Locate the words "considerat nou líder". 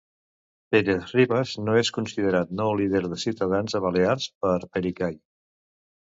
1.97-3.03